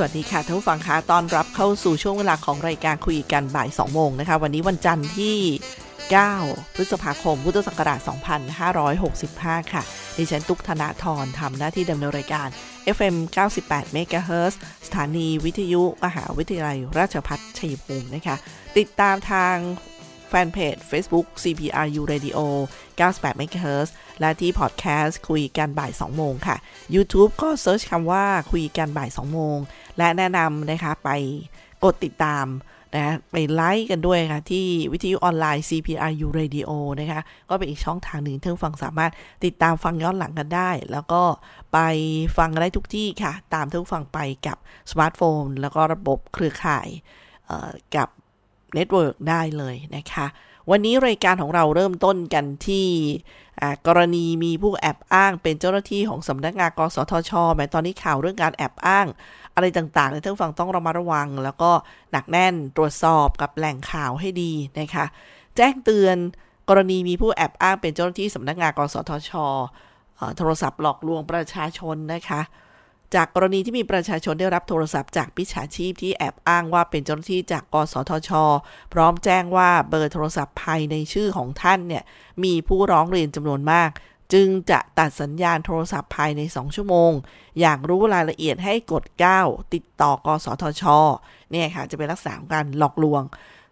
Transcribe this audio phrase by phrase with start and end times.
[0.00, 5.38] สวัสดีค่ะท่านผู้ฟังคะตอนรับเข้าสู่ช่วงเวลาของรายการคุยกันบ่าย 2 โมงนะคะ วันนี้วันจันทร์ที่
[6.06, 8.00] 9 พฤษภาคม พุทธศักราช
[8.66, 9.82] 2565 ค่ะ
[10.16, 12.48] ดิฉันตุกธนาธรทำหน้าที่ดำเนินรายการ
[12.96, 13.16] FM
[13.56, 14.54] 98 MHz
[14.86, 18.36] สถานีวิทยุ มหาวิทยาลัย ราชภัฏชัยภูมินะคะ
[18.78, 19.56] ติดตามทาง
[20.28, 22.38] แฟนเพจ Facebook CPRU Radio
[22.98, 23.88] 98 MHz
[24.20, 26.56] และที่พอดแคสต์คุยกันบ่าย 2 โมงค่ะ
[26.94, 29.58] YouTube ก็ search คำว่าคุยกันบ่าย 2 โมง
[29.98, 31.10] และแนะนำนะคะไป
[31.84, 32.46] กดติดตาม
[32.96, 39.12] นะไปไลค์กันด้วยค่ะที่วิทยุออนไลน์ CPRU Radio นะคะ ก็เป็นอีกช่องทางหนึ่งที่ฟังสามารถ
[39.44, 41.22] ติดตามฟังย้อนหลังกันได้ แล้วก็
[41.72, 41.78] ไป
[42.38, 44.56] ฟังได้ทุกที่ค่ะ ตามทุกฟังไปกับ
[44.90, 46.88] สมาร์ทโฟน แล้วก็ระบบเครือข่าย
[47.96, 48.08] กับ
[48.74, 50.26] network ได้เลยนะคะ
[50.70, 52.86] วันนี้รายการของเราเริ่มต้นกันที่
[53.86, 59.06] กรณีมีผู้แอบอ้างเป็นเจ้าหน้าที่ของสำนักงานกสทช แม้ตอนนี้ข่าวเรื่องการแอบอ้าง
[59.54, 61.70] อะไรต่างๆในท่านฟังต้องระมัดระวัง แล้วก็
[62.12, 65.06] หนักแน่นตรวจสอบกับแหล่งข่าวให้ดีนะคะ
[65.56, 66.16] แจ้งเตือน
[66.68, 69.32] กรณีมีผู้แอบอ้างเป็นเจ้าหน้าที่สำนักงานกสทช
[70.36, 72.40] โทรศัพท์หลอกลวงประชาชนนะคะ
[73.14, 78.30] จากกรณีที่มีประชาชนได้รับโทรศัพท์จากมิจฉาชีพที่แอบอ้างว่าเป็นเจ้าหน้าที่จากกสทช
[78.92, 82.04] พร้อมแจ้งว่าเบอร์โทรศัพท์ภายในชื่อของท่านเนี่ย
[82.44, 83.90] มีผู้ร้องเรียนจำนวนมาก
[84.32, 87.12] จึงจะตัดสัญญาณโทรศัพท์ภายใน 2 ชั่วโมง
[87.60, 89.04] อยากรู้รายละเอียดให้กด
[89.38, 90.82] 9 ติดต่อกสทช
[91.50, 93.22] เนี่ยค่ะจะเป็นลักษณะการหลอกลวง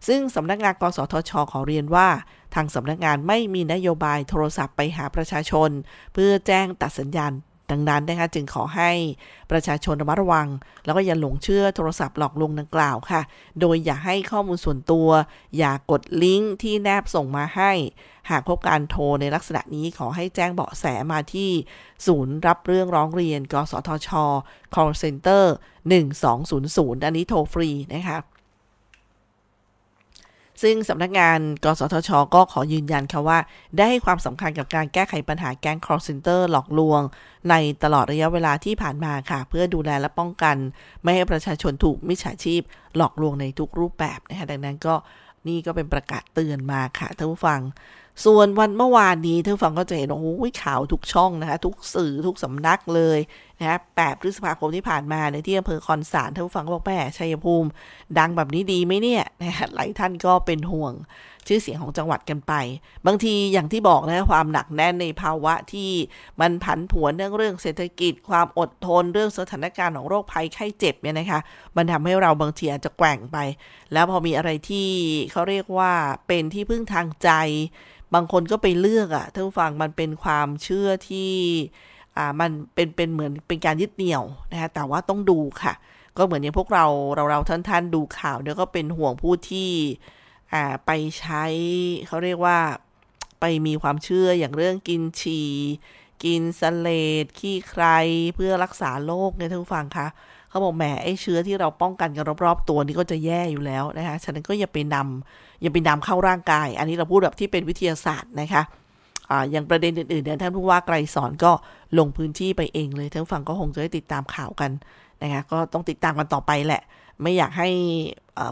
[0.08, 2.08] ซึ่งสำนักงานกสทช ขอเรียนว่า
[2.54, 5.70] ทางสำนักงานไม่มีนโยบายโทรศัพท์ไปหาประชาชน
[6.12, 7.32] เพื่อแจ้งตัดสัญญาณ
[7.70, 8.90] ดังนั้นนะคะจึงขอให้
[9.50, 10.48] ประชาชนระมัดระวัง
[10.84, 13.20] แล้วก็อย่าหลงเชื่อโทรศัพท์หลอกลวงดังกล่าวค่ะ
[13.60, 15.08] โดยอย่าให้ข้อมูลส่วนตัว
[15.58, 17.72] อย่ากดลิงก์ที่แนบส่งมาให้
[18.30, 21.50] หากพบการโทรในลักษณะนี้ขอให้แจ้งเบาะแสมาที่
[22.06, 24.08] ศูนย์รับเรื่องร้องเรียน กสทช
[24.74, 25.44] call center
[26.04, 28.18] 1200 อันนี้โทรฟรีนะคะ
[30.62, 33.38] ซึ่งสำนักงานกสทช ก็ขอยืนยันค่ะว่า
[33.76, 37.00] ได้ให้ความสำคัญกับการแก้ไขปัญหาแก๊ง call center หลอกลวง
[37.50, 40.56] ในตลอดระยะเวลาที่ผ่านมาค่ะ เพื่อดูแลและป้องกัน
[41.02, 42.60] ไม่ให้ประชาชนถูกมิจฉาชีพ
[42.96, 44.94] หลอกลวงในทุกรูปแบบนะคะดังนั้นก็
[45.48, 47.60] นี่ก็เป็นประกาศเตือนมาค่ะท่านผู้ฟัง
[48.24, 53.18] ส่วนวันเมื่อวานนี้ท่านฟังก็จะเห็นโอ้ยข่าวทุกช่องนะคะ ทุกสื่อทุกสำนักเลย
[53.60, 57.68] นะแปดพฤษภาคมที่ผ่านมาในที่อำเภอคอนสารท่านผู้ฟังก็บอกแม่ชัยภูมิ
[58.18, 60.92] ดังแบบนี้ดีไหมเนี่ยนะหลายท่านก็เป็นห่วง
[61.48, 62.52] ชื่อเสียงของจังหวัดกันไป
[63.06, 65.90] บางทีอย่างที่บอกนะความหนักแน่นในภาวะที่
[66.40, 71.40] มันผันผวนเรื่องเรื่องเศรษฐกิจ ความอดทนเรื่องสถานการณ์ของโรคภัยไข้เจ็บเนี่ยนะคะ
[71.76, 73.38] มันทำให้เราบางทีอาจจะแกว่งไป
[73.92, 74.88] แล้วพอมีอะไรที่
[75.32, 75.92] เขาเรียกว่า
[76.26, 77.30] เป็นที่พึ่งทางใจ
[78.14, 81.32] บางคนก็ไปเลือกอะ่ะท่านผู้ฟังมันเป็นความเชื่อที่
[82.16, 85.74] อ่ามันเป็นเป็นเหมือนเป็นการยึดเหนี่ยวนะคะแต่ว่าต้องดูค่ะ
[86.16, 89.70] ก็เหมือนอย่างพวกเราเราเราท่านท่านดูข่าวเนี่ยก็เป็นห่วงผู้ที่
[90.52, 91.44] อ่าไปใช้
[92.06, 92.58] เขาเรียกว่า
[93.40, 95.50] ไปมีความเชื่ออย่างเรื่องกินฉี่
[96.24, 96.88] กินสเล
[97.24, 97.84] ดขี้ใคร
[98.34, 100.06] เพื่อรักษาโรคเนี่ยท่านผู้ฟังคะ
[100.48, 108.62] เขาบอกแหมไอ้เชื้อที่เราป้องกันกันรอบๆ ตัวนี้ก็จะแย่อยู่แล้วนะคะฉะนั้นก็อย่าไปนำอย่าไปนำเข้าร่างกาย อันนี้เราพูดแบบที่เป็นวิทยาศาสตร์นะคะ
[109.50, 111.52] อย่างประเด็นอื่นๆเนี่ยท่านผู้ว่าไกรสอนก็
[111.98, 114.70] ลงพื้นที่ไปเองเลยท่านฟังก็คงจะได้ติดตามข่าวกัน
[115.22, 116.82] นะคะก็ต้องติดตามกันต่อไปแหละ
[117.22, 117.68] ไม่อยากให้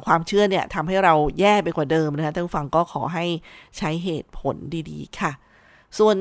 [0.06, 3.26] ความเชื่อเนี่ยทำให้เราแย่ไปกว่าเดิมนะคะท่านฟังก็ขอให้
[3.78, 4.56] ใช้เหตุผล
[4.90, 5.32] ดีๆ ค่ะ
[5.98, 6.16] ส่วน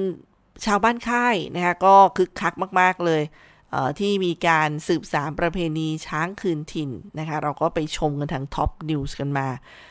[0.65, 3.23] ชาวบ้านค่ายนะคะก็คึกคักมาก ๆ เลย
[3.99, 9.47] ที่มีการสืบสารประเพณีช้างคืนถิ่นนะคะ เราก็ไปชมกันทางท็อปนิวส์กันมา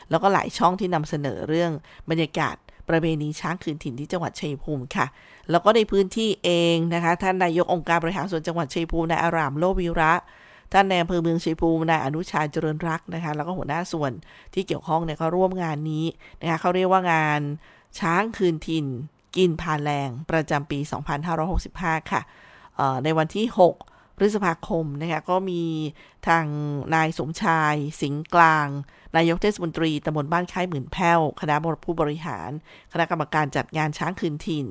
[0.09, 1.71] แล้วก็หลายช่องที่นำเสนอเรื่อง
[2.09, 2.55] บรรยากาศ
[2.89, 5.05] ประเพณีช้างคืนถิ่นที่จังหวัดชัยภูมิค่ะ
[5.49, 10.13] แล้วก็ในพื้นที่เองนะคะ ท่านนายกองค์การบริหารส่วนจังหวัดชัยภูมินายอารามโลวิระ
[10.73, 14.11] ท่านในอำเภอเมืองชัยภูมินายอนุชาเจริญรักนะคะ แล้วก็หัวหน้าส่วน
[14.53, 16.05] ที่เกี่ยวข้องเนี่ยเขาร่วมงานนี้
[16.41, 17.41] นะคะเขาเรียกว่างาน
[17.99, 18.85] ช้างคืนถิ่น
[19.37, 20.79] กินพาแรงประจำปี
[21.45, 22.21] 2565 ค่ะ
[23.03, 23.45] ในวันที่
[23.81, 25.63] 6 พฤษภาคมนะคะก็มี
[26.27, 26.45] ทาง
[26.95, 28.67] นายสมชาย สิงห์กลาง
[29.15, 31.55] นายกเทศมนตรีตำบลบ้านค่ายหมื่นแพ้ว คณะ
[31.85, 32.49] ผู้บริหาร
[32.93, 34.67] คณะกรรมการจัดงานช้างคืนถิ่น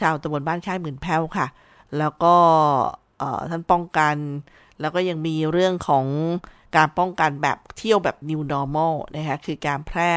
[0.00, 1.46] ชาวตำบลบ้านค่ายหมื่นแพ้วค่ะ
[1.98, 2.36] แล้วก็
[3.50, 4.16] ท่านป้องกัน
[4.80, 6.06] แล้วก็ยังมีเรื่องของ
[6.76, 10.10] การป้องกันแบบเที่ยวแบบ new normal นะคะคือการแพร่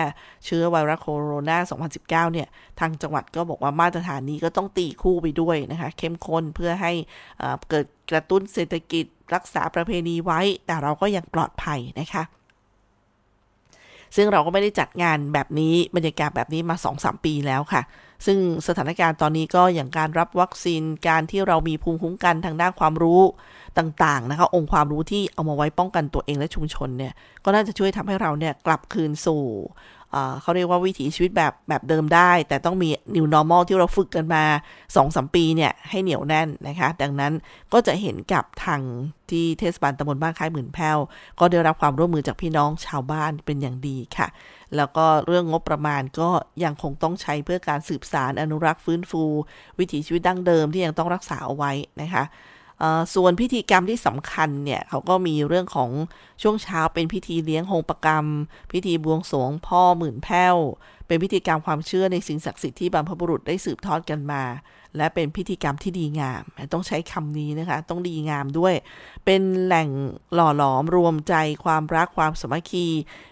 [0.45, 2.48] เชื้อไวรัสโคโรนา2019 เนี่ย
[2.80, 6.92] ทางจังหวัดก็บอกว่ามาตรฐานนี้ก็ต้องตีคู่ไปด้วยนะคะ เข้มข้นเพื่อให้
[7.69, 9.06] เกิดกระตุ้นเศรษฐกิจ
[9.36, 12.24] รักษาประเพณีไว้ แต่เราก็ยังปลอดภัยนะคะ
[14.15, 17.81] ซึ่งเราก็ไม่ได้จัดงานแบบนี้บรรยากาศแบบนี้มา 2-3 ปีแล้วค่ะ
[18.25, 18.37] ซึ่ง
[18.67, 23.21] สถานการณ์ตอนนี้ก็อย่างการรับวัคซีนการที่เรามีภูมิคุ้มกันทางด้านความรู้
[23.77, 29.43] ต่างๆนะคะองค์ความรู้ที่เอามาไว้ป้องกันตัวเองและชุมชนเนี่ยก็น่าจะช่วยทำให้เราเนี่ยกลับคืนสู่
[30.42, 34.44] เขาเรียกว่าวิถีชีวิตแบบแบบเดิมได้ แต่ต้องมี new normal ที่เราฝึกกันมา
[34.75, 37.33] 2อสปีเนี่ย ให้เหนียวแน่นนะคะ ดังนั้น
[37.74, 38.81] ก็จะเห็นกับทาง
[39.30, 40.98] ที่เทศบาลตำบลบ้านค่ายหมื่นแพ้ว
[41.39, 44.27] ก็ได้รับความร่วมมือจากพี่น้องชาวบ้านเป็นอย่างดีค่ะ
[44.75, 46.30] แล้วก็เรื่องงบประมาณก็
[46.63, 49.24] ยังคงต้องใช้เพื่อการสืบสารอนุรักษ์ฟื้นฟู
[49.80, 51.71] วิถีชีวิตดั้งเดิมที่ยังต้องรักษาเอาไว้
[52.01, 52.24] นะคะ
[53.13, 55.89] ส่วนพิธีกรรมที่สำคัญเนี่ยเขาก็มีเรื่องของ
[56.41, 58.25] ช่วงเช้าเป็นพิธีเลี้ยงโฮงประกรรม
[58.71, 60.56] พิธีบวงสรวงพ่อหมื่นแพ้ว
[61.07, 64.44] เป็นพิธีกรรมความเชื่อในสิ่งศักดิ์สิทธิ์ที่บรรพบุรุษได้สืบทอดกันมา
[64.98, 66.44] และเป็นพิธีกรรมที่ดีงาม
[66.74, 68.74] ต้องใช้คำนี้นะคะ ต้องดีงามด้วย
[69.25, 69.89] เป็นแหล่ง
[70.33, 71.33] หล่อหลอมรวมใจ
[71.65, 72.88] ความรักความสมัคคี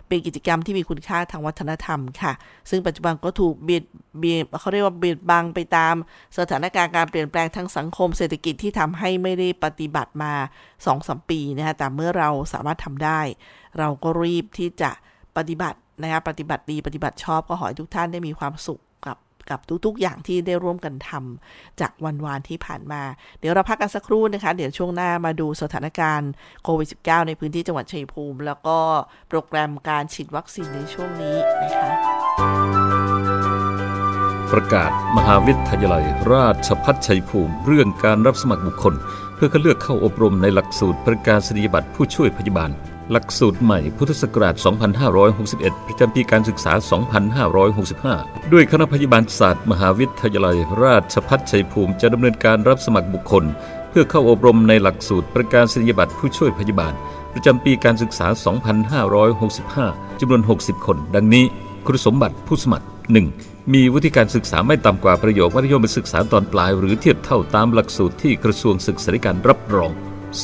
[0.08, 2.34] เป็นกิจกรรมที่มีคุณค่าทางวัฒนธรรมค่ะ
[2.70, 3.84] ซึ่งปัจจุบันก็ถูกเบียด
[4.20, 5.96] เบียดเขาเรียกว่าเบียดบังไปตาม
[6.38, 10.34] สถานการณ์การเปลี่ยนแปลงทางสังคมเศรษฐกิจที่ทำให้ไม่ได้ปฏิบัติมา
[10.64, 13.22] 2อสปีนะคะแต่เมื่อเราสามารถทำได้
[13.80, 14.92] เราก็รีบที่จะ
[15.38, 19.18] ปฏิบัติ นะคะปฏิบัติดีปฏิบัติชอบก็ขอให้ทุกท่านได้มีความสุขกับ
[19.50, 23.02] กับทุกๆ อย่างที่ได้ร่วมกันทำจากวันวานที่ผ่านมา
[23.40, 26.32] เดี๋ยวเราพักกันสักครู่นะคะ เดี๋ยวช่วงหน้ามาดูสถานการณ์
[26.64, 28.78] โควิด -19 ในพื้นที่จังหวัดชัยภูมิ แล้วก็
[29.30, 31.90] โปรแกรมการฉีดวัคซีนในช่วงนี้นะคะ
[34.52, 38.94] ประกาศมหาวิทยาลัย ราชพัฒชัยภูมิ เรื่องการรับสมัครบุคคล
[39.36, 42.72] เพื่อคัดเลือกเข้าอบรมในหลักสูตรประกาศนียบัตรผู้ช่วยพยาบาล
[43.12, 44.56] หลักสูตรใหม่พุทธศักราช
[45.22, 46.74] 2561 ประจำปีการศึกษา
[47.82, 53.44] 2565 ด้วยคณะพยาบาลศาสตร์ มหาวิทยาลัย ราชภัฏชัยภูมิ จะดำเนินการรับสมัครบุคคล
[53.90, 56.94] เพื่อเข้าอบรมในหลักสูตรประกาศนียบัตรผู้ช่วยพยาบาล
[57.34, 58.28] ประจำปีการศึกษา
[59.24, 61.46] 2565 จำนวน 60 คน ดังนี้
[61.86, 62.86] คุณสมบัติผู้สมัคร
[63.30, 63.74] 1.
[63.74, 69.92] มีวุฒิการศึกษาไม่ต่ำกว่าประโยคมัธยมศึกษาตอนปลาย หรือเทียบเท่าตามหลักสูตรที่กระทรวงศึกษาธิการรับรอง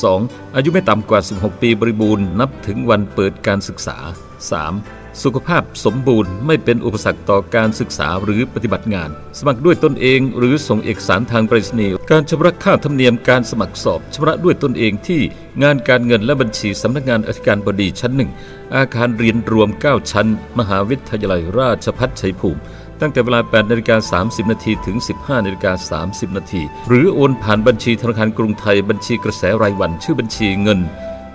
[0.00, 0.54] 2.
[0.56, 5.22] อายุไม่ต่ำกว่า 16 ปีบริบูรณ์นับถึงวันเปิดการศึกษา 3.
[5.22, 15.20] สุขภาพสมบูรณ์ไม่เป็นอุปสรรคต่อการศึกษาหรือปฏิบัติงาน สมัครด้วยตนเองหรือส่งเอกสารทางไปรษณีย์การชำระค่าธรรมเนียมการสมัครสอบชำระด้วยตนเองที่
[15.62, 18.30] งานการเงินและบัญชีสำนักงานอธิการบดีชั้นหนึ่ง
[18.76, 20.26] อาคารเรียนรวม 9 ชั้น
[20.58, 22.60] มหาวิทยาลัยราชภัฏชัยภูมิ
[23.02, 30.80] ตั้งแต่เวลา 8นาฬิกา30 นาทีถึง 15นาฬิกา30 นาทีหรือโอนผ่านบัญชีธนาคารกรุงไทยบัญชีกระแสรายวัน ชื่อบัญชีเงิน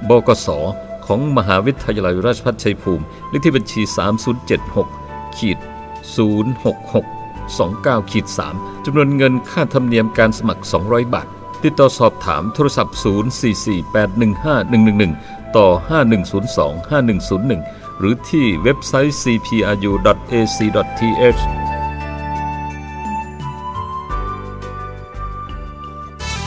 [0.09, 0.47] บกส
[1.05, 3.81] ของมหาวิทยาลัยราชภัฏชัยภูมิเลขที่บัญชี
[4.59, 5.57] 3076ขีด
[6.25, 7.07] 066
[7.47, 8.25] 29ขีด
[8.55, 11.27] 3จำนวนเงินค่าธรรมเนียมการสมัคร 200 บาท
[11.63, 15.67] ติดต่อสอบถามโทรศัพท์ 044815111 ต่อ
[16.47, 21.41] 5102 5101 หรือที่เว็บไซต์ cpru.ac.th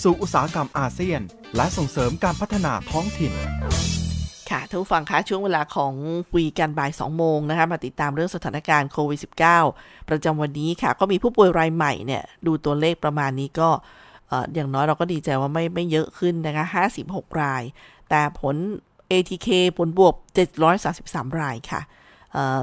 [0.00, 1.20] สู่อุตสาหกรรมอาเซียน
[1.56, 3.32] และส่งเสริมการพัฒนาท้องถิ่น
[4.50, 5.92] ค่ะทุกฟังคะช่วงเวลาของ
[6.32, 9.20] คุยกันบ่าย 2 โมงนะคะมาติดตามเรื่องสถานการณ์โควิด
[9.64, 13.68] -19 ประจำวันนี้ค่ะ ก็มีผู้ป่วยรายใหม่เนี่ย ดูตัวเลขประมาณนี้ก็
[14.54, 16.64] อย่างน้อยเราก็ดีใจว่าไม่ไม่เยอะขึ้นนะคะ
[17.04, 17.62] 56 ราย
[18.10, 18.56] แต่ผล
[19.12, 20.14] ATK ผลบวก
[20.76, 21.80] 733 รายค่ะ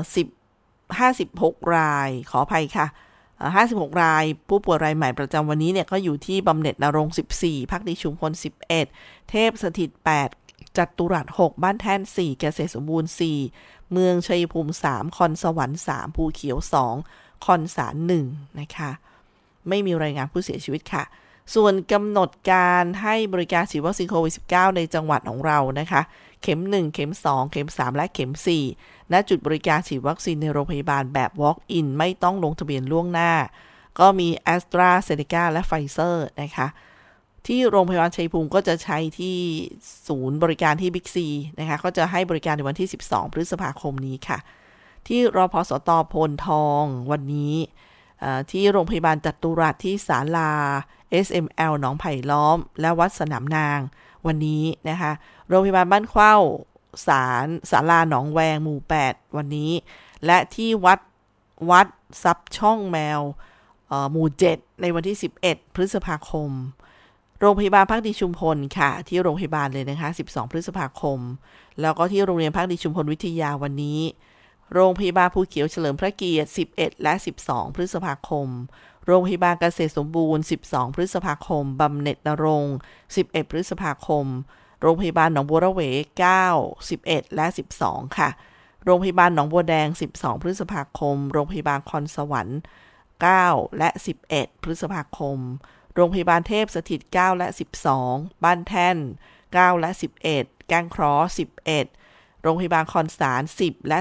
[0.05, 2.87] 10 56 รายขออภัยค่ะ
[3.47, 7.07] 56 ราย ผู้ป่วยรายใหม่ประจำวันนี้เนี่ยก็อยู่ที่บำเหน็จนรง
[7.39, 8.31] 14 พักดีชุมพล
[8.81, 9.89] 11 เทพสถิต
[10.33, 13.09] 8 จัตุรัส 6 บ้านแท่น 4 เกษตรสมบูรณ์
[13.51, 16.57] 4 เมืองชัยภูมิ 3 คอนสวรรค์ 3 ภูเขียว
[17.01, 17.95] 2 คอนสาร
[18.27, 18.91] 1นะคะ
[19.69, 21.03] ไม่มีรายงานผู้เสียชีวิตค่ะ
[21.55, 26.01] ส่วนกำหนดการให้บริการฉีดวัคซีนโควิด -19 ในจังหวัดของเรานะคะ
[26.43, 28.31] เข็ม 1 เข็ม 2 เข็ม 3 และเข็ม
[28.71, 33.31] 4 ณ จุดบริการฉีดวัคซีนในโรงพยาบาลแบบ Walk-in ไม่ต้องลงทะเบียนล่วงหน้า
[33.99, 36.67] ก็มี a s t r a z เซ e c a และ Pfizer นะคะ
[37.47, 39.37] ที่โรงพยาบาลชัยภูมิก็จะใช้ที่
[40.07, 41.27] ศูนย์บริการที่บิ๊กซี
[41.59, 44.39] นะคะ ก็จะให้บริการในวันที่ 12 พฤษภาคมนี้ค่ะ
[45.07, 47.55] ที่รอพสตโพนทองวันนี้
[48.51, 50.51] ที่โรงพยาบาลจัตุรัสที่ศาลา
[51.25, 53.79] SML หนองไผ่ล้อม และวัดสนามนาง
[54.27, 55.11] วันนี้นะคะ
[55.47, 56.35] โรงพยาบาลบ้านเข้า
[57.07, 59.71] สารศาลาหนองแวงหมู่ 8 วันนี้
[60.25, 60.99] และที่วัด
[61.71, 61.87] วัด
[62.23, 63.21] ซับช่องแมว
[64.11, 66.51] หมู่ 7 ในวันที่ 11 พฤษภาคม
[67.39, 71.19] โรงพยาบาลพักดีชุมพลค่ะ ที่โรงพยาบาลเลยนะคะ 12 พฤษภาคม
[71.81, 73.99] แล้วก็ที่โรงเรียนพักดีชุมพลวิทยาวันนี้
[74.73, 77.13] โรงพยาบาลภูเขียวเฉลิมพระเกียรติ 11 และ
[77.45, 78.47] 12 พฤษภาคม
[79.11, 82.75] โรงพยาบาลเกษตรสมบูรณ์ 12 พฤษภาคม บำเหน็จนรงค์
[83.13, 84.25] 11 พฤษภาคม
[84.81, 85.81] โรงพยาบาลหนองบัวระเว
[86.53, 87.45] 9 11 และ
[87.81, 88.29] 12 ค่ะ
[88.85, 92.59] โรงพยาบาลหนองบัวแดง 12 พฤษภาคม โรงพยาบาลคอนสวรรค์
[93.17, 93.89] 9 และ
[94.27, 95.37] 11 พฤษภาคม
[95.95, 97.47] โรงพยาบาลเทพสถิต 9 และ
[97.95, 98.97] 12 บ้านแท่น
[99.39, 99.89] 9 และ
[100.29, 101.13] 11 แก้งครอ
[101.77, 103.99] 11 โรงพยาบาลคอนสาร 10 และ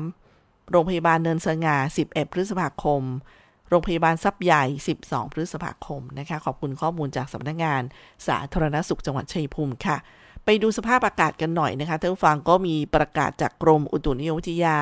[0.00, 1.76] 13 โรงพยาบาลเนินสง่า
[2.08, 3.04] 11 พฤษภาคม
[3.68, 4.64] โรงพยาบาลทรัพย์ใหญ่
[4.98, 7.82] 12 พฤษภาคมนะคะ ขอบคุณข้อมูลจากสำนักงงาน
[8.28, 9.96] สาธารณสุขจังหวัดชัยภูมิค่ะ
[10.44, 14.78] ไปดูสภาพอากาศกันหน่อยนะคะท่านผู้ฟังก็มีประกาศจากกรมอุตุนิยมวิทยา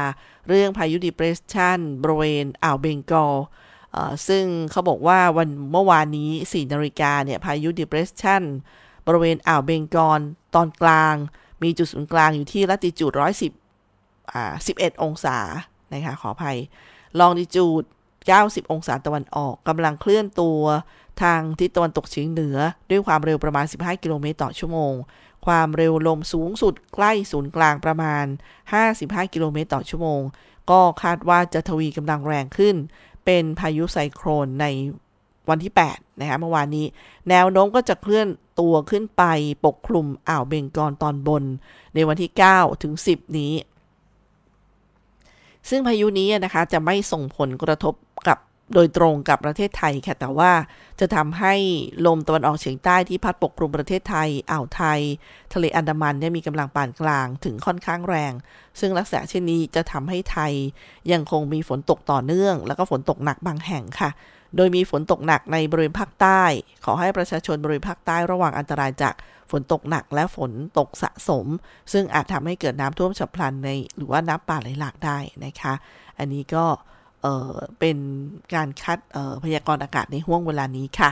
[0.49, 3.35] เรื่องพายุดิเปรสชันบริเวณอ่าวเบงกอล
[4.29, 8.43] ซึ่งเขาบอกว่าวันเมื่อวานนี้ 4 นาฬิกาเนี่ยพายุดิเปรสชัน
[9.07, 10.21] บริเวณอ่าวเบงกอล
[10.55, 11.15] ตอนกลาง
[11.63, 13.13] มีจุดศูนย์กลางอยู่ที่ลัติจูด
[13.73, 15.39] 110อ่า11 องศา
[15.93, 16.59] นะคะขออภัย
[17.21, 17.85] ลองดิจูด
[18.35, 20.61] 90 องศาตะวันออกกำลังเคลื่อนตัว
[21.23, 22.57] ทางทิศตะวันตกเฉียงเหนือ
[22.91, 24.93] ด้วยความเร็วประมาณ 15 กิโลเมตรต่อชั่วโมง
[25.47, 28.25] ความเร็วลมสูงสุดใกล้ศูนย์กลางประมาณ
[28.79, 30.21] 55 กิโลเมตรต่อชั่วโมง
[30.71, 32.77] ก็คาดว่าจะทวีกำลังแรงขึ้น
[33.25, 34.67] เป็นพายุไซโครนใน
[35.49, 36.87] วันที่ 8 นะคะเมื่อวานนี้
[37.29, 38.29] แนวโน้มก็จะเคลื่อน
[38.61, 39.23] ตัวขึ้นไป
[39.65, 41.45] ปกคลุมอ่าวเบงกอลตอนบน
[41.95, 43.55] ในวันที่ 9 ถึง 10 นี้
[45.69, 48.06] ซึ่งพายุนี้นะคะจะไม่ส่งผลกระทบกับ
[48.75, 50.53] โดยตรงกับประเทศไทยค่ะ แต่ว่า
[51.01, 51.55] จะทำให้
[52.07, 55.01] ลมตะวันออกเฉียงใต้ที่พัดปกคลุมประเทศไทย อ่าวไทย
[55.53, 58.33] ทะเลอันดามันเนี่ยมีกำลังปานกลางถึงค่อนข้างแรง
[58.81, 60.53] ซึ่งลักษณะเช่นนี้จะทำให้ไทย
[61.13, 64.11] ยังคงมีฝนตกต่อเนื่อง แล้วก็ฝนตกหนักบางแห่งค่ะ
[64.57, 66.43] โดยมีฝนตกหนักในบริเวณภาคใต้
[66.85, 69.15] ขอให้ประชาชนบริเวณภาคใต้ระวังอันตรายจาก
[69.51, 71.47] ฝนตกหนักและฝนตกสะสม
[71.93, 75.75] ซึ่งอาจทำให้เกิดน้ำท่วมฉับพลันใน หรือว่าน้ำป่าไหลหลากได้นะคะ
[76.19, 76.65] อันนี้ก็
[77.23, 77.97] เเป็น
[78.55, 78.99] การคัด
[79.45, 81.11] พยากรณ์อากาศในห่วงเวลานี้ค่ะ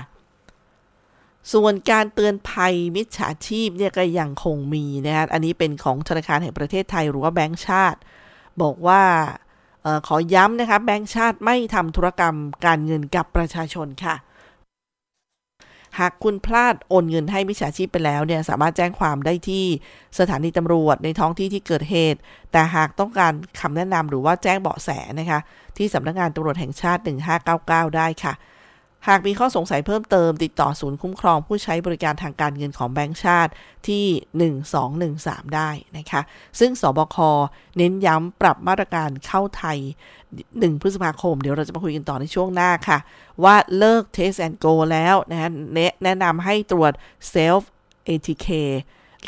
[1.52, 7.98] ส่วนการเตือนภัยมิจฉาชีพเนี่ยก็ยังคงมีนะคะอันนี้เป็นของธนาคารแห่งประเทศไทยหรือว่าแบงก์ชาติ
[8.62, 9.02] บอกว่า
[9.84, 14.14] ออขอย้ำนะคะแบงก์ชาติไม่ทำธุรกรรมการเงินกับประชาชนค่ะ
[15.98, 19.64] หากคุณพลาดโอนเงินให้มิจฉาชีพไปแล้วเนี่ยสามารถแจ้งความได้ที่
[20.18, 22.20] สถานีตำรวจในท้องที่ที่เกิดเหตุ
[22.52, 25.40] แต่หากต้องการคำแนะนำหรือว่าแจ้งเบาะแสนะคะ
[25.76, 27.02] ที่สำนักงงานตำรวจแห่งชาติ
[27.48, 28.34] 1599 ได้ค่ะ
[29.08, 33.52] หากมีข้อสงสัยเพิ่มเติมติดต่อศูนย์คุ้มครองผู้ใช้บริการทางการเงินของแบงก์ชาติ
[33.88, 34.04] ที่
[35.00, 36.20] 1213 ได้นะคะ
[36.58, 37.16] ซึ่งสบค
[37.76, 39.78] เน้นย้ำปรับมาตรการเข้าไทย
[40.30, 42.98] 1 พฤษภาคม เดี๋ยวเราจะมาคุยกันต่อในช่วงหน้าค่ะ
[43.44, 45.50] ว่าเลิก Test and Go แล้วนะฮะ
[46.04, 46.92] แนะนำให้ตรวจ
[47.34, 47.62] Self
[48.08, 48.48] ATK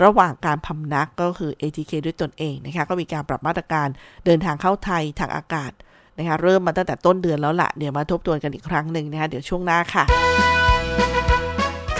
[0.05, 3.89] ระหว่างการพำนักก็คือ ATK ด้วยตนเองนะคะ ก็มีการปรับมาตรการ
[4.25, 5.73] เดินทางเข้าไทยทางอากาศ
[6.19, 10.05] นะคะเริ่มมาตั้งแต่ต้นเดือนแล้วละเดี๋ยวมาทบทวนกันอีกครั้งหนึ่งนะคะเดี๋ยวช่วงหน้าค่ะ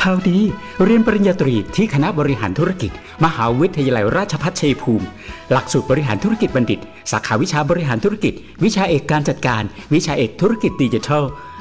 [0.01, 0.39] ข่าวดี
[0.85, 2.91] เรียนปริญญาตรีที่คณะบริหารธุรกิจ
[3.25, 5.07] มหาวิทยาลัยราชภัฏชัยภูมิ
[5.53, 6.79] หลักสูตรบริหารธุรกิจบัณฑิต
[7.11, 8.33] สาขาวิชาบริหารธุรกิจ
[8.65, 9.63] วิชาเอกการจัดการ
[9.95, 11.25] วิชาเอกธุรกิจดิจิทัล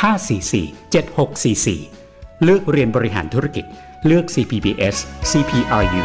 [0.00, 3.64] 544 7644 เลือกเรียนบริหารธุรกิจ
[4.06, 4.96] เลือก CPBS
[5.30, 6.04] CPRU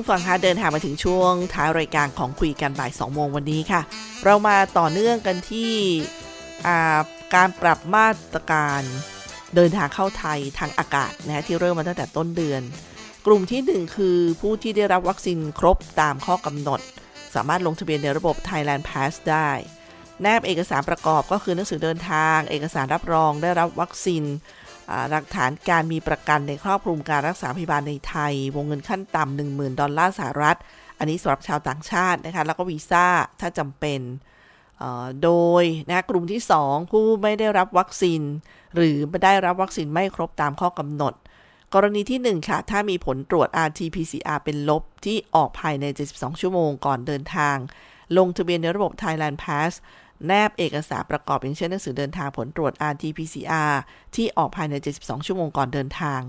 [0.00, 3.80] ทุกฝั่งคะเดินทางมาถึงช่วงท้ายรายการของคุยกันบ่าย2โมงวันนี้ค่ะ
[4.24, 5.72] เรามาต่อเนื่องกันที่
[7.34, 8.82] การปรับมาตรการ
[9.54, 12.62] เดินทางเข้าไทยทางอากาศนะฮะที่เริ่มมาตั้งแต่ต้นเดือน
[13.26, 16.80] กลุ่มที่ 1 คือผู้ที่ได้รับวัคซีนครบตามข้อกำหนด
[17.34, 19.50] สามารถลงทะเบียนในระบบ Thailand Pass ได้
[20.22, 24.24] แนบเอกสารประกอบก็คือหนังสือเดินทาง เอกสารรับรองได้รับวัคซีน
[25.10, 30.58] หลักฐานการมีประกันในครอบคลุมการรักษาพยาบาลในไทย วงเงินขั้นต่ำ10,000 ดอลลาร์สหรัฐ
[30.98, 33.06] อันนี้สำหรับชาวต่างชาตินะคะ แล้วก็วีซ่า
[33.40, 34.00] ถ้าจำเป็น
[35.22, 35.30] โด
[35.62, 38.22] ยนะกลุ่มที่ 2 ผู้ไม่ได้รับวัคซีน
[38.74, 41.14] หรือไม่ได้รับวัคซีนไม่ครบตามข้อกำหนด
[41.74, 47.56] กรณีที่ 1 ค่ะ ถ้ามีผลตรวจ RT-PCR เป็นลบที่ออกภายใน 72 ชั่วโมงก่อนเดินทาง
[48.18, 49.72] ลงทะเบียนในระบบ Thailand Pass
[50.26, 53.74] แนบเอกสารประกอบอย่างเช่นหนังสือเดินทางผลตรวจ RT-PCR
[54.14, 56.20] ที่ออกภายใน 72 ชั่วโมงก่อนเดินทาง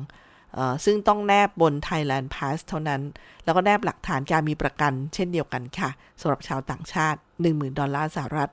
[0.86, 3.01] ซึ่งต้องแนบบน Thailand Pass เท่านั้น
[3.43, 5.89] แล้วก็แนบหลักฐานการมีประกันเช่นเดียวกันค่ะ
[6.21, 8.51] สำหรับชาวต่างชาติ 10,000 ดอลลาร์สหรัฐ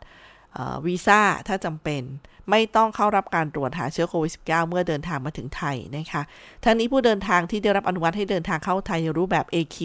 [0.87, 2.03] วีซ่าถ้าจำเป็น
[2.51, 6.23] ไม่ต้องเข้ารับการตรวจหาเชื้อโควิด -19 เมื่อเดินทางมาถึงไทยนะคะ
[6.65, 9.79] ทั้งนี้ผู้เดินทางที่ได้รับอนุมัติให้เดินทางเข้าไทยในรูปแบบ AQ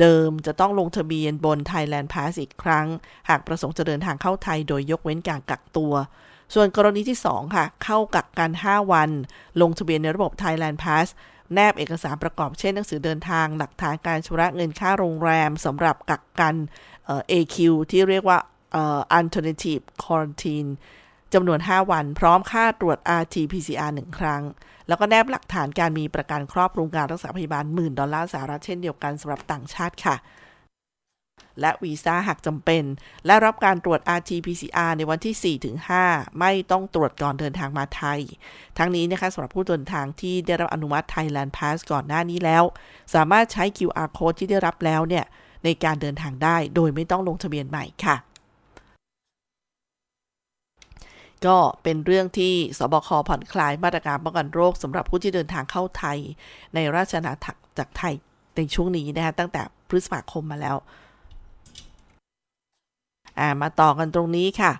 [0.00, 2.86] เดิมจะต้องลงทะเบียนบน Thailand Pass อีกครั้ง
[3.28, 5.94] หากประสงค์จะเดินทางเข้าไทยโดยยกเว้นการกักตัว
[6.54, 9.10] ส่วนกรณีที่ 2 ค่ะ เข้ากักกัน 5 วัน
[9.62, 11.06] ลงทะเบียนในระบบ Thailand Pass
[11.54, 16.54] แนบเอกสารประกอบเช่นหนังสือเดินทาง หลักฐานการชำระเงินค่าโรงแรมสำหรับกักกัน
[17.32, 17.56] AQ
[17.90, 18.38] ที่เรียกว่า
[19.18, 20.70] alternative quarantine
[21.34, 24.42] จำนวน 5 วัน พร้อมค่าตรวจ RT-PCR 1 ครั้ง
[24.88, 30.16] แล้วก็แนบหลักฐานการมีประกันครอบคลุมการรักษาพยาบาลหมื่นดอลลาร์สหรัฐเช่นเดียวกันสำหรับต่างชาติค่ะ
[31.60, 32.84] และวีซ่าหากจำเป็น
[33.26, 35.56] และรับการตรวจ RT-PCR ในวันที่
[35.98, 38.20] 4-5 ไม่ต้องตรวจก่อนเดินทางมาไทย
[38.78, 42.64] ทั้งนี้นะคะสำหรับผู้เดินทางที่ได้รับอนุมัติ Thailand Pass ก่อนหน้านี้แล้ว
[43.14, 45.24] สามารถใช้ QR code ที่ได้รับแล้วเนี่ย
[45.64, 48.16] ในการเดินทางได้โดยไม่ต้องลงทะเบียนใหม่ค่ะ
[51.46, 56.18] ก็เป็นเรื่องที่สบคผ่อนคลายมาตรการป้องกันโรคสำหรับผู้ที่เดินทางเข้าไทย
[56.74, 58.14] ในราชอาณาจักรจากไทย
[58.56, 64.72] ในช่วงนี้นะคะตั้งแต่พฤษภาคมมาแล้วามาต่อกันตรงนี้ค่ะ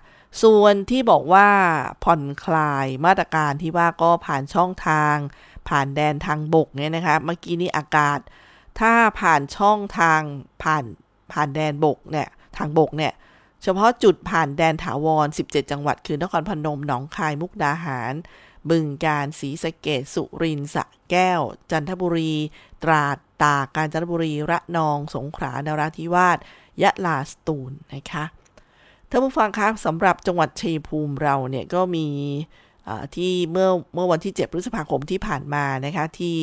[0.43, 1.47] ส่วนที่บอกว่า
[2.03, 5.15] ผ่อนคลายมาตรการที่ว่าก็ผ่านช่องทาง
[5.69, 8.19] ผ่านแดนทางบกเนี่ยนะคะ เมื่อกี้นี้อากาศ
[8.79, 10.21] ถ้าผ่านช่องทาง
[10.63, 10.83] ผ่าน
[11.31, 13.13] ผ่านแดนบกเนี่ยทางบกเนี่ย
[13.63, 18.13] เฉพาะจุดผ่านแดนถาวร 17 จังหวัด คือนครพนม หนองคาย มุกดาหาร
[18.69, 22.33] บึงกาฬ ศรีสะเกดสุรินทร์สะแก้ว จันทบุรี
[22.83, 26.37] ตราด ตาก กาญจนบุรี ระนอง สงขลา นราธิวาส
[26.81, 28.23] ยะลา สตูล นะคะ
[29.09, 32.07] ท่านผู้ฟังคะสำหรับจังหวัดชัยภูมิเราเนี่ยก็มี
[33.15, 36.37] ที่เมื่อเมื่อวันที่ 7 พฤษภาคมที่ผ่านมานะคะที่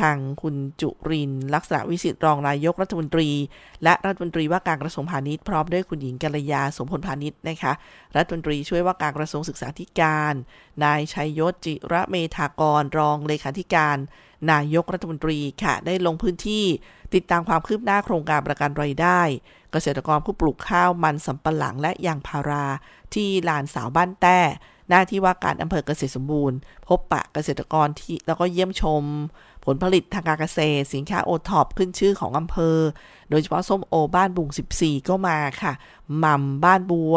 [0.00, 3.28] ทางคุณจุรินลักษณะวิสิทธิ์รองนายกรัฐมนตรี
[3.84, 7.72] และรัฐมนตรีว่าการกระทรวงพาณิชย์พร้อมด้วยคุณหญิงกัลยาสมพลพาณิชย์นะคะ
[8.16, 10.34] รัฐมนตรีช่วยว่าการกระทรวงศึกษาธิการ
[10.84, 13.96] นายชัยยศจิระเมธากรรองเลขาธิการ
[14.52, 16.64] นายกรัฐมนตรีค่ะได้ลงพื้นที่
[17.14, 19.20] ติดตามความคืบหน้าโครงการประกันรายได้
[19.72, 22.66] เกษตรกรผู้ปลูกข้าวมันสำปะหลังและยางพารา
[23.14, 24.40] ที่ลานสาวบ้านแต้
[24.88, 26.56] หน้าที่ว่าการอำเภอเกษตรสมบูรณ์
[26.88, 29.02] พบปะเกษตรกรที่แล้วก็เยี่ยมชม
[29.64, 32.78] ผลผลิตทางการเกษตร สินค้าโอท็อปขึ้นชื่อของอำเภอ
[33.30, 35.72] โดยเฉพาะส้มโอบ้านบุง 14 ก็มาค่ะ
[36.18, 37.16] หม่ำบ้านบัว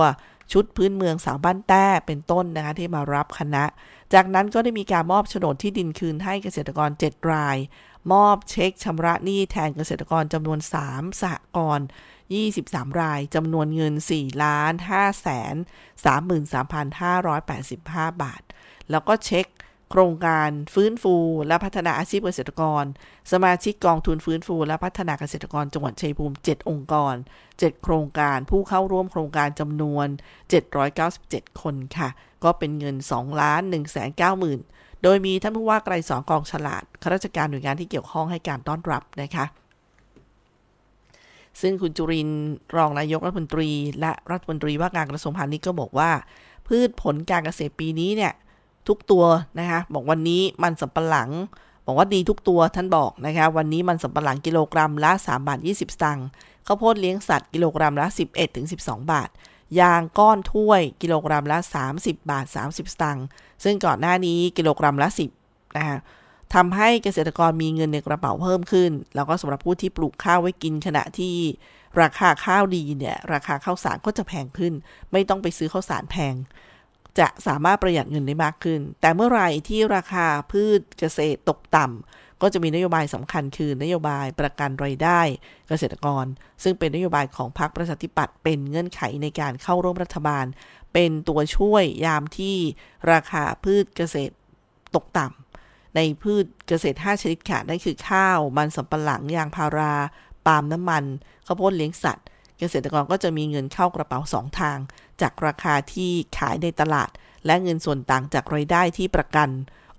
[0.52, 3.64] ชุดพื้นเมืองสาวบ้านแต้เป็นต้นนะคะที่มารับคณะ
[4.14, 7.58] จากนั้นก็ได้มีการมอบโฉนดที่ดินคืนให้เกษตรกร 7 ราย
[8.12, 11.86] มอบเช็คชำระหนี้แทนเกษตรกรจำนวน 3สหกรณ์
[12.38, 15.56] 23 รายจำนวนเงิน 4 ล้าน5แสน
[17.08, 18.42] 33,585 บาท
[18.92, 19.46] แล้วก็เช็ค
[19.92, 21.16] โครงการฟื้นฟู
[21.48, 22.84] และพัฒนาอาชีพเกษตรกร
[23.32, 27.16] สมาชิกกองทุนฟื้นฟูและพัฒนาเกษตรกรจังหวัดชัยภูมิ 7 องค์กร
[27.50, 30.08] 7 โครงการผู้เข้าร่วมโครงการจำนวน
[30.84, 32.10] 797 คนค่ะ
[32.44, 39.46] ก็เป็นเงิน 2 ล้าน1 9 0 0 0 0 โดยมีท่านผู้ว่าไกรสอนกองฉลาดข้าราชการหน่วยงานที่เกี่ยวข้องให้การต้อนรับนะคะ
[41.62, 42.30] ซึ่งคุณจุริน
[42.76, 43.70] รองนายกรัฐมนตรี
[44.00, 46.12] และรัฐมนตรีว่าการกระทรวงพาณิชย์ก็บอกว่า
[46.68, 48.34] พืชผลการเกษตรปีนี้เนี่ย
[48.88, 49.26] ทุกตัว
[49.60, 51.30] นะคะบอกวันนี้มันสำปะหลัง
[51.86, 56.28] บอกว่าดีทุกตัวท่านบอกนะคะวันนี้มันสำปะหลังกิโลกรัมละ3บาท20 สตางค์
[56.68, 59.30] ข้าวโพดเลี้ยงสัตว์กิโลกรัมละ 11ถึง12 บาท
[59.80, 61.58] ยางก้อนถ้วยกิโลกรัมละ
[61.94, 63.26] 30 บาท 30 สตางค์
[63.64, 65.08] ซึ่งก่อนหน้านี้กิโลกรัมละ
[65.42, 65.98] 10นะคะ
[66.56, 71.36] ทำให้เกษตรกรมีเงินในกระเป๋าเพิ่มขึ้น แล้วก็สำหรับผู้ที่ปลูกข้าวไว้กินขณะที่
[72.02, 74.74] ราคาข้าวดีเนี่ย ราคาข้าวสารก็จะแพงขึ้น
[75.12, 76.36] ไม่ต้องไปซื้อข้าวสารแพง
[77.20, 85.22] จะสามารถประหยัดเงินได้มากขึ้น แต่เมื่อไรที่ราคาพืชเกษตรตกต่ำก็จะมีนโยบายสำคัญคือนโยบายประกันรายได้
[85.68, 86.26] เกษตรกร
[86.64, 90.46] ซึ่งเป็นนโยบายของพรรคประชาธิปัตย์เป็นเงื่อนไขในการเข้าร่วมรัฐบาล
[90.94, 92.56] เป็นตัวช่วยยามที่
[93.12, 94.34] ราคาพืชเกษตร
[94.96, 95.49] ตกต่ำ
[95.96, 99.94] ในพืชเกษตร 5 ชนิดค่ะนั่นคือข้าว มันสำปะหลัง ยางพารา
[100.46, 101.04] ปาล์มน้ำมัน
[101.46, 102.26] ข้าวโพดเลี้ยงสัตว์
[102.60, 104.78] เกษตรกรก็จะมีเงินเข้ากระเป๋า2ทาง
[105.22, 107.10] จากราคาที่ขายในตลาด
[107.46, 109.50] และเงินส่วนต่างจากรายได้ที่ประกัน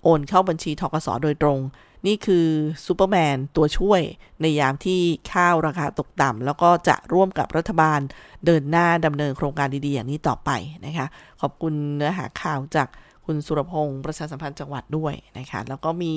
[0.03, 1.59] โอนเข้าบัญชีธกสโดยตรง
[2.07, 2.47] นี่คือ
[2.85, 4.01] ซูเปอร์แมนตัวช่วย
[4.41, 5.01] ในยามที่
[5.31, 7.99] ข้าวราคาตกต่ำแล้วก็จะร่วมกับรัฐบาล
[8.45, 10.49] เดินหน้าดำเนินโครงการดีๆอย่างนี้ต่อไป
[10.85, 11.07] นะคะ
[11.41, 12.87] ขอบคุณเนื้อหาข่าวจาก
[13.31, 16.15] คุณสุรพงศ์ประชาสัมพันธ์จังหวัดด้วยนะคะแล้วก็มี